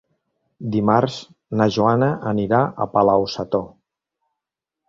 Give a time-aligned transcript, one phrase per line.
[0.75, 1.17] Dimarts
[1.61, 3.69] na Joana anirà a Palau-sator.